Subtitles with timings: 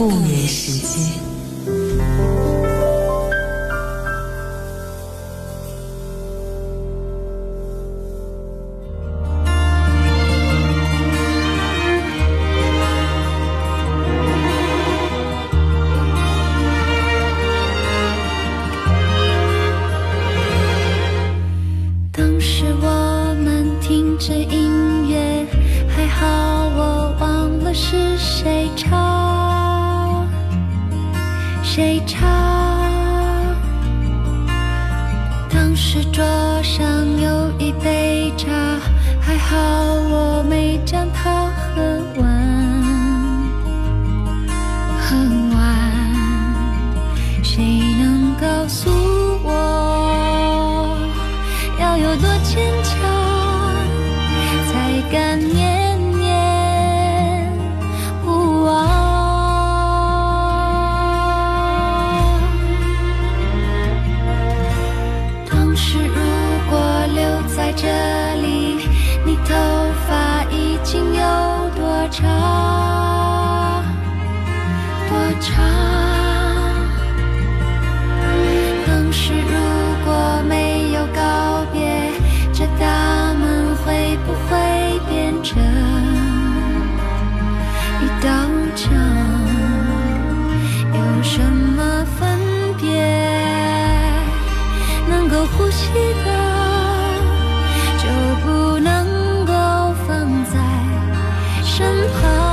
[0.00, 1.29] 不眠时间。
[95.42, 95.88] 我呼吸
[96.22, 96.30] 的
[97.96, 98.04] 就
[98.44, 99.52] 不能够
[100.06, 100.54] 放在
[101.64, 102.49] 身旁。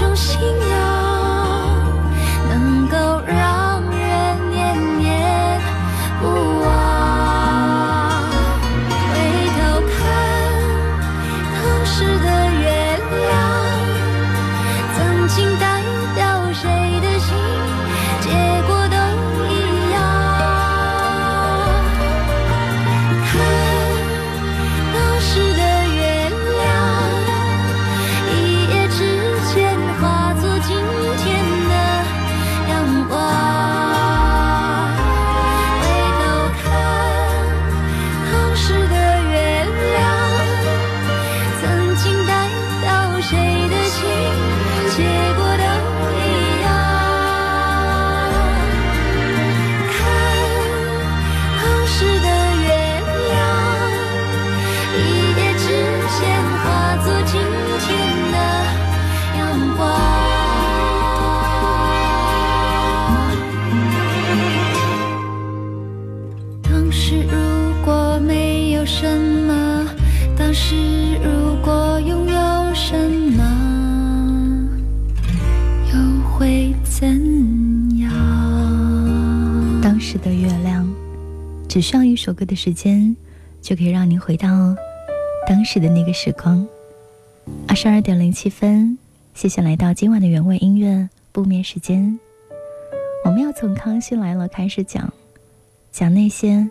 [0.00, 0.59] 中心
[82.30, 83.16] 首歌的时间，
[83.60, 84.48] 就可以让您回到
[85.48, 86.64] 当时的那个时光。
[87.66, 88.96] 二十二点零七分，
[89.34, 92.20] 谢谢来到今晚的原味音乐不眠时间。
[93.24, 95.12] 我们要从《康熙来了》开始讲，
[95.90, 96.64] 讲那些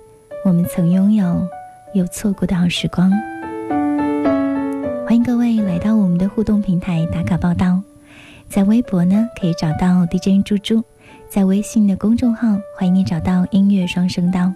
[0.46, 1.46] 我们曾拥有
[1.94, 3.12] 又错过的好时光。
[5.06, 7.82] 欢迎各位来到我们的互动平台打卡报道，
[8.48, 10.82] 在微博呢可以找到 DJ 猪猪。
[11.28, 14.54] 在微信的公众号，欢迎你找到音乐双声道。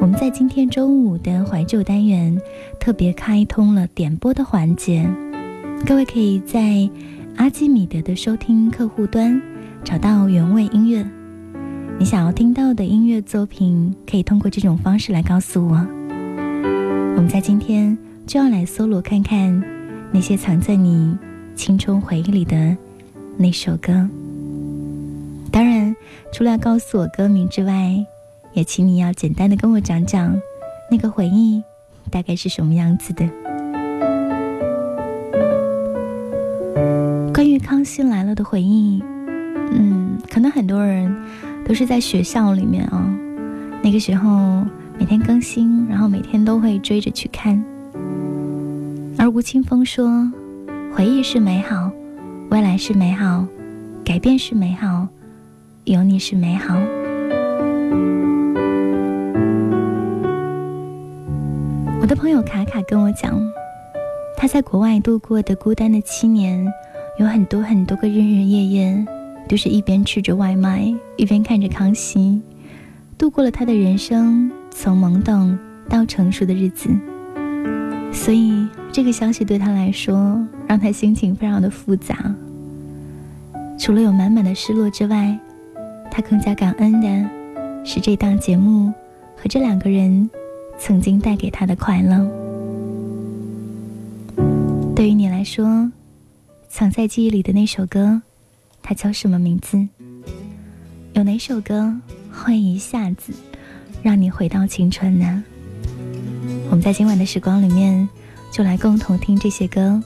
[0.00, 2.40] 我们在今天中午的怀旧单元
[2.80, 5.06] 特别开通了点播的环节，
[5.86, 6.88] 各位可以在
[7.36, 9.40] 阿基米德的收听客户端
[9.84, 11.06] 找到原味音乐。
[11.98, 15.74] 你想要听到的音乐作品，可以通过这种方式来告诉我。
[17.14, 19.62] 我们在今天就要来搜罗看看
[20.10, 21.14] 那些藏在你
[21.54, 22.74] 青春回忆里的
[23.36, 24.08] 那首歌。
[25.52, 25.94] 当然，
[26.32, 28.02] 除了要告诉我歌名之外，
[28.52, 30.38] 也请你要简单的跟我讲讲，
[30.90, 31.62] 那个回忆
[32.10, 33.24] 大概是什么样子的。
[37.32, 39.02] 关于康熙来了》的回忆，
[39.72, 41.14] 嗯，可能很多人
[41.64, 43.08] 都是在学校里面啊，
[43.82, 44.64] 那个时候
[44.98, 47.62] 每天更新，然后每天都会追着去看。
[49.16, 50.30] 而吴青峰说
[50.92, 51.90] ：“回忆是美好，
[52.50, 53.46] 未来是美好，
[54.04, 55.06] 改变是美好，
[55.84, 56.76] 有你是美好。”
[62.10, 63.40] 的朋友卡卡跟我讲，
[64.36, 66.66] 他在国外度过的孤单的七年，
[67.20, 69.06] 有很多很多个日日夜夜，
[69.48, 72.42] 都是一边吃着外卖，一边看着康熙，
[73.16, 75.56] 度过了他的人生从懵懂
[75.88, 76.90] 到成熟的日子。
[78.12, 82.34] 所以这个消息对他来说，让他心情非常的复杂。
[83.78, 85.38] 除了有满满的失落之外，
[86.10, 87.30] 他更加感恩的
[87.84, 88.92] 是这档节目
[89.36, 90.28] 和这两个人。
[90.80, 92.26] 曾经带给他的快乐，
[94.96, 95.88] 对于你来说，
[96.70, 98.20] 藏在记忆里的那首歌，
[98.82, 99.78] 它叫什么名字？
[101.12, 101.94] 有哪首歌
[102.32, 103.34] 会一下子
[104.02, 105.44] 让你回到青春呢？
[106.70, 108.08] 我们在今晚的时光里面，
[108.50, 110.02] 就来共同听这些歌，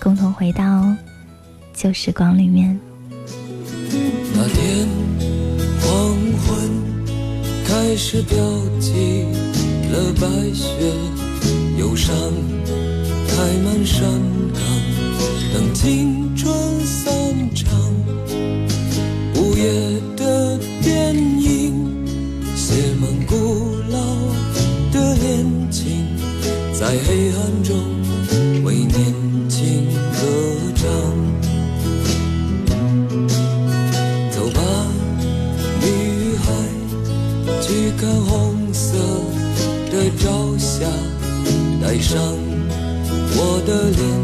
[0.00, 0.94] 共同回到
[1.74, 2.78] 旧时光里面。
[4.32, 4.88] 那天
[5.80, 6.16] 黄
[6.46, 6.70] 昏
[7.66, 8.36] 开始标
[8.78, 9.43] 记。
[9.94, 10.66] 了白雪，
[11.78, 12.12] 忧伤
[13.28, 14.02] 开满山
[14.52, 14.60] 岗，
[15.52, 16.52] 等青春
[16.84, 17.14] 散
[17.54, 17.64] 场。
[19.36, 19.72] 午夜
[20.16, 22.04] 的电影，
[22.56, 23.36] 写满古
[23.88, 23.98] 老
[24.92, 26.04] 的恋情，
[26.72, 27.23] 在黑
[41.94, 42.20] 带上
[43.36, 44.23] 我的脸。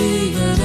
[0.00, 0.59] see.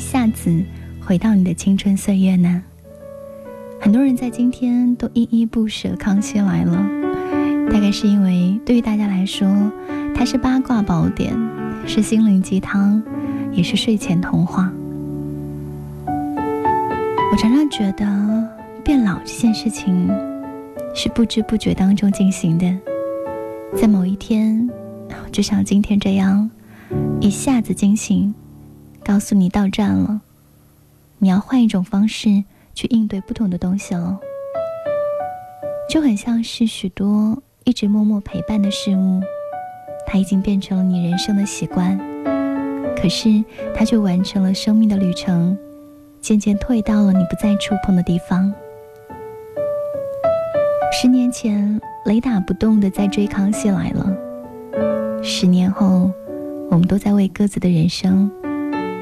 [0.00, 0.50] 一下子
[1.04, 2.62] 回到你的青春岁月呢？
[3.78, 6.82] 很多人在今天都依依不舍《康熙来了》，
[7.70, 9.46] 大概是因为对于大家来说，
[10.14, 11.36] 它是八卦宝典，
[11.86, 13.02] 是心灵鸡汤，
[13.52, 14.72] 也是睡前童话。
[16.06, 18.48] 我常常觉得，
[18.82, 20.08] 变老这件事情
[20.94, 22.74] 是不知不觉当中进行的，
[23.76, 24.66] 在某一天，
[25.30, 26.50] 就像今天这样，
[27.20, 28.34] 一下子惊醒。
[29.10, 30.20] 告诉你到站了，
[31.18, 32.44] 你要换一种方式
[32.76, 34.20] 去应对不同的东西了。
[35.88, 39.20] 就很像是许多一直默默陪伴的事物，
[40.06, 41.98] 它已经变成了你人生的习惯，
[42.96, 43.42] 可是
[43.74, 45.58] 它却完成了生命的旅程，
[46.20, 48.54] 渐渐退到了你不再触碰的地方。
[50.92, 54.16] 十年前，雷打不动的在追《康熙来了》，
[55.20, 56.12] 十年后，
[56.70, 58.30] 我们都在为各自的人生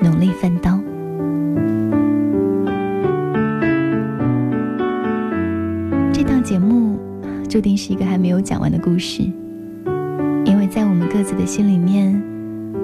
[0.02, 0.70] 努力奋斗。
[6.12, 6.98] 这档节目
[7.48, 9.22] 注定是一个还没有讲完的故事，
[10.44, 12.20] 因为在我们各自的心里面，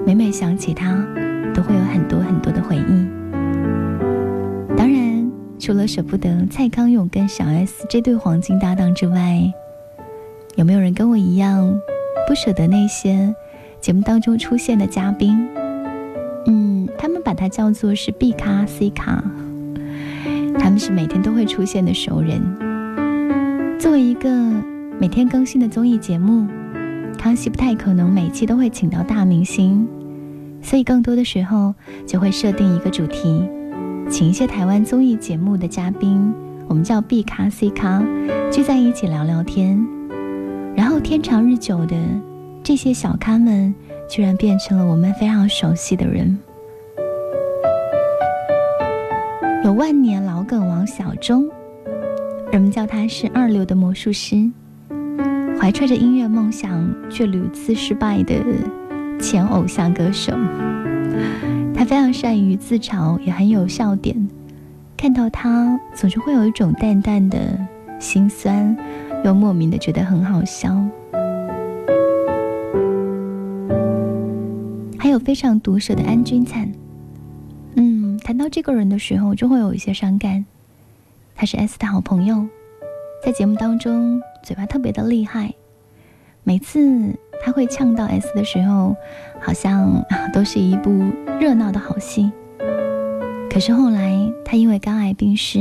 [0.05, 0.95] 每每想起他，
[1.53, 3.07] 都会有很多很多的回忆。
[4.75, 9.41] 当然，除了舍不得蔡康永跟小 S 这对黄金搭档之外，
[10.55, 11.79] 有没有人跟我一样
[12.27, 13.33] 不舍得那些
[13.81, 15.47] 节目当中出现的嘉宾？
[17.25, 19.21] 把它叫做是 B 咖 C 咖，
[20.59, 22.39] 他们是每天都会出现的熟人。
[23.79, 24.29] 作为一个
[24.99, 26.47] 每天更新的综艺节目，
[27.17, 29.87] 康熙不太可能每期都会请到大明星，
[30.61, 31.73] 所以更多的时候
[32.05, 33.43] 就会设定一个主题，
[34.07, 36.31] 请一些台湾综艺节目的嘉宾，
[36.67, 38.03] 我们叫 B 咖 C 咖，
[38.51, 39.83] 聚在一起聊聊天。
[40.75, 41.95] 然后天长日久的，
[42.63, 43.73] 这些小咖们
[44.07, 46.37] 居然变成了我们非常熟悉的人，
[49.65, 51.49] 有万年老梗王小钟。
[52.51, 54.47] 人们叫他是二流的魔术师，
[55.59, 58.35] 怀揣着音乐梦想却屡次失败的
[59.19, 60.33] 前偶像歌手。
[61.73, 64.15] 他非常善于自嘲，也很有笑点。
[64.95, 67.57] 看到他，总是会有一种淡淡的
[67.99, 68.77] 心酸，
[69.23, 70.79] 又莫名的觉得很好笑。
[74.99, 76.71] 还有非常毒舌的安钧璨。
[78.25, 80.43] 谈到这个人的时候，就会有一些伤感。
[81.35, 82.43] 他是 S 的好朋友，
[83.23, 85.53] 在节目当中嘴巴特别的厉害，
[86.43, 87.13] 每次
[87.43, 88.95] 他会呛到 S 的时候，
[89.39, 90.03] 好像
[90.33, 91.03] 都是一部
[91.39, 92.31] 热闹的好戏。
[93.47, 95.59] 可是后来他因为肝癌病逝，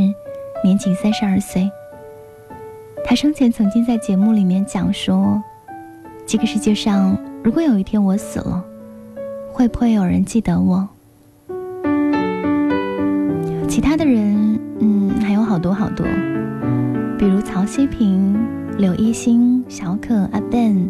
[0.64, 1.70] 年仅三十二岁。
[3.04, 5.44] 他生前曾经在节目里面讲说
[6.26, 8.64] ：“这个世界上如果有一天我死了，
[9.52, 10.88] 会不会有人记得我？”
[13.68, 14.58] 其他的人。
[14.80, 16.04] 嗯还有好多好多，
[17.16, 18.36] 比如曹希平、
[18.76, 20.88] 刘一星、小可、阿 Ben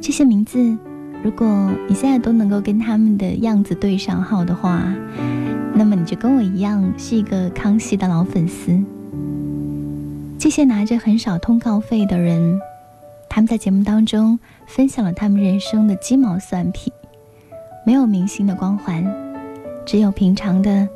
[0.00, 0.76] 这些名字，
[1.22, 4.82] 如果你现在都能够跟他们的样子对上号的话，
[5.74, 8.78] 那么你就跟我一样是一个康熙的老粉丝。
[10.38, 12.60] 这些拿着很少通告费的人，
[13.30, 16.92] 他们在节目当中分享了他们人生的鸡毛蒜皮，
[17.86, 19.04] 没有明星的光环，
[19.86, 20.88] 只有平常的。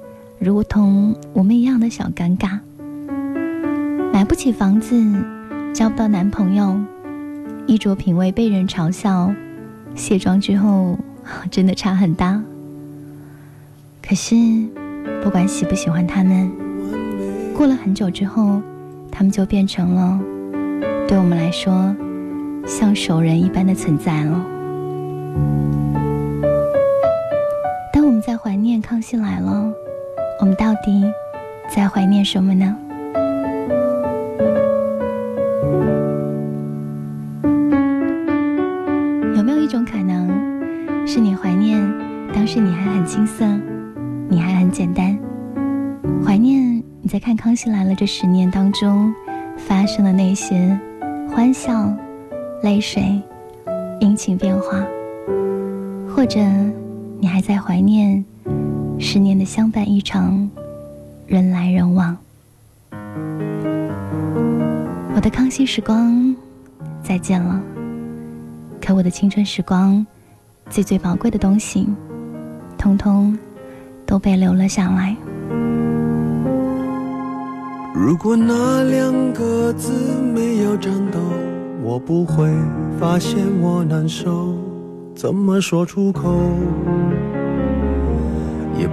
[0.45, 2.59] 如同我们一样的小尴尬，
[4.13, 5.01] 买不起房子，
[5.73, 6.81] 交不到男朋友，
[7.69, 9.33] 衣着品味被人嘲笑，
[9.95, 10.99] 卸妆之后
[11.49, 12.43] 真的差很大。
[14.05, 14.35] 可是，
[15.23, 16.51] 不管喜不喜欢他们，
[17.57, 18.61] 过了很久之后，
[19.13, 20.19] 他们就变成了
[21.07, 21.95] 对我们来说
[22.67, 24.45] 像熟人一般的存在了。
[27.93, 29.73] 当我们在怀念《康熙来了》。
[30.43, 31.05] 我们到底
[31.69, 32.77] 在怀念什么呢？
[39.37, 40.27] 有没有一种可能，
[41.07, 41.81] 是你怀念
[42.35, 43.47] 当时你还很青涩，
[44.29, 45.17] 你还很简单，
[46.27, 49.15] 怀念你在看《康熙来了》这十年当中
[49.57, 50.77] 发生的那些
[51.31, 51.89] 欢笑、
[52.65, 53.23] 泪水、
[54.01, 54.85] 阴晴变化，
[56.13, 56.41] 或者
[57.21, 58.25] 你还在怀念？
[58.99, 60.49] 十年的相伴一场，
[61.27, 62.17] 人来人往。
[65.15, 66.35] 我的康熙时光，
[67.03, 67.61] 再见了。
[68.81, 70.05] 可我的青春时光，
[70.71, 71.87] 最最宝贵的东西，
[72.79, 73.39] 通通
[74.07, 75.17] 都被留了下来。
[77.95, 79.93] 如果那两个字
[80.35, 81.19] 没有颤抖，
[81.83, 82.51] 我不会
[82.99, 84.55] 发现我难受，
[85.15, 86.35] 怎么说出口？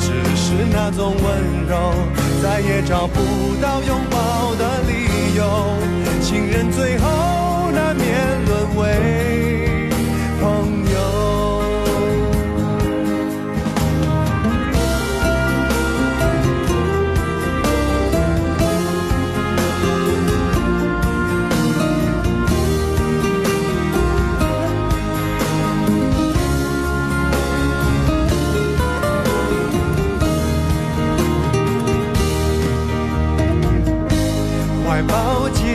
[0.00, 1.92] 只是那种温柔
[2.42, 3.20] 再也找不
[3.60, 6.00] 到拥抱的理由。
[6.20, 9.69] 情人最后难免沦为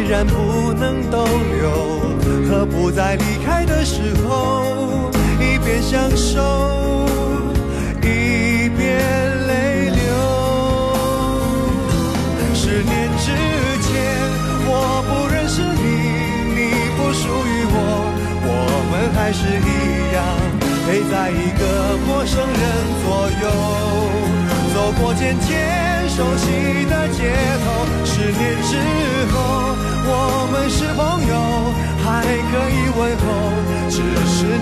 [0.08, 1.70] 然不能逗留，
[2.48, 6.42] 何不在离开的时候，一边享受，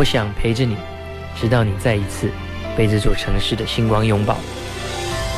[0.00, 0.78] 我想陪着你，
[1.38, 2.30] 直到你再一次
[2.74, 4.38] 被这座城市的星光拥抱。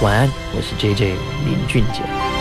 [0.00, 2.31] 晚安，我是 J J 林俊杰。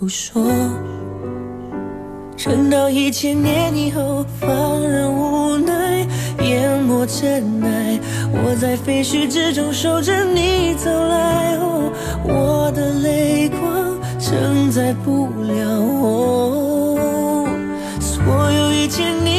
[0.00, 0.42] 不说。
[2.34, 6.06] 撑到一千年以后，放任无奈，
[6.42, 8.00] 淹没尘埃。
[8.32, 11.92] 我在废墟之中守着你走来，哦，
[12.24, 17.46] 我的泪光承载不了我。
[18.00, 19.29] 所有一千年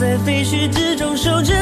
[0.00, 1.59] 在废墟之中守着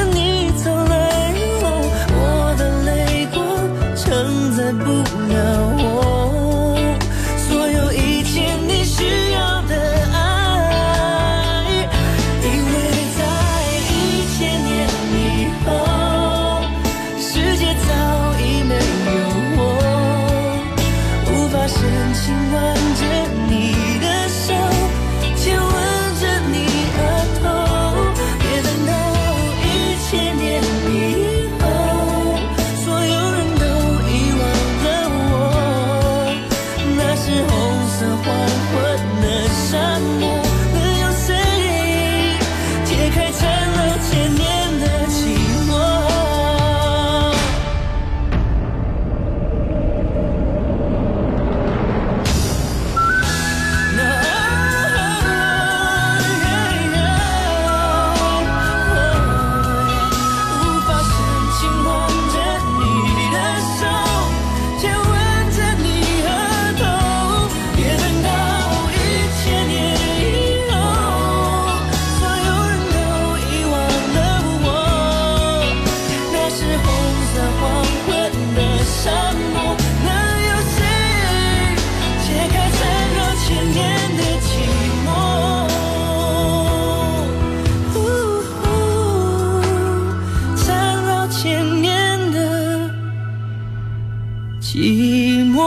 [94.61, 95.63] 寂寞。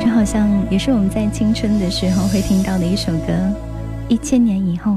[0.00, 3.32] 这好像也是我们在青春的时候会听到的一首歌，
[4.08, 4.92] 《一千年以后》。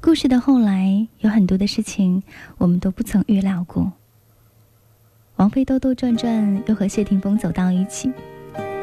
[0.00, 2.22] 故事的后来有很多的事情
[2.58, 4.01] 我们都不曾预料过。
[5.36, 8.12] 王菲兜兜转转又和谢霆锋走到一起，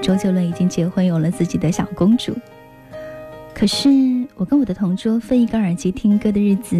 [0.01, 2.35] 周杰伦已经结婚有了自己的小公主。
[3.53, 3.89] 可是
[4.35, 6.77] 我跟我的同桌分一个耳机听歌的日子，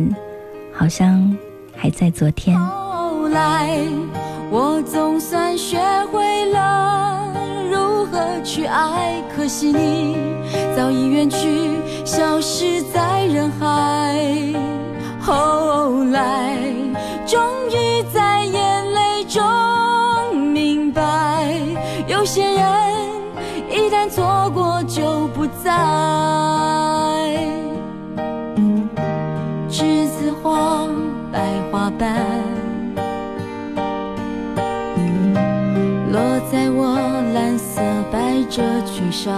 [0.74, 1.38] 好像
[1.76, 2.60] 还在昨天。
[2.60, 3.80] 后来
[4.52, 5.78] 我总算学
[6.12, 7.34] 会了
[7.72, 8.00] 如。
[8.12, 9.22] 何去爱？
[9.36, 10.18] 可惜你
[10.76, 14.69] 早已远去，消失在人海。
[25.70, 25.76] 在。
[29.70, 30.88] 栀子花，
[31.32, 31.38] 白
[31.72, 32.16] 花瓣。
[36.12, 36.20] 落
[36.52, 36.98] 在我
[37.36, 39.38] 蓝色百褶裙上，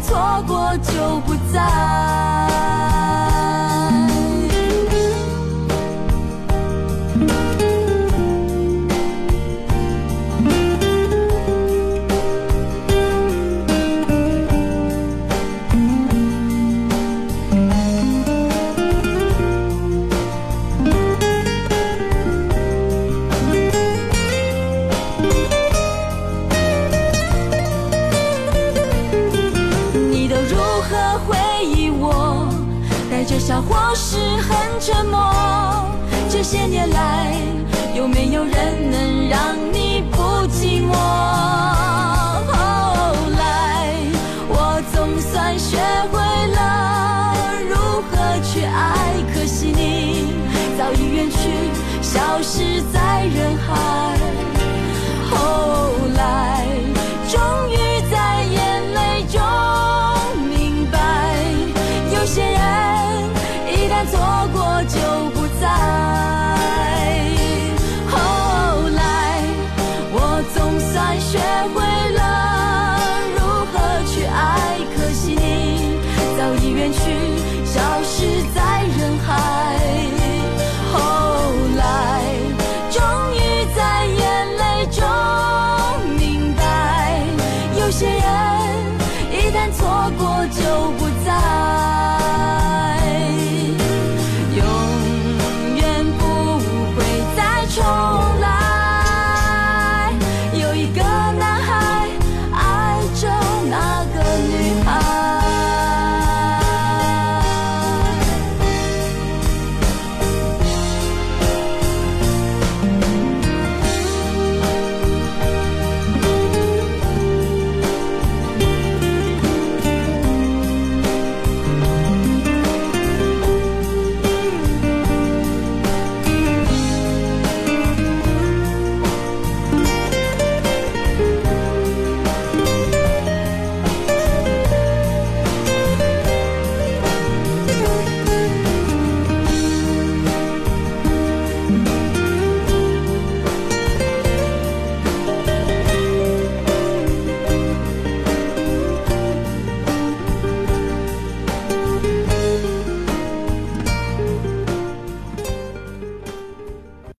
[0.00, 2.93] 错过就不再。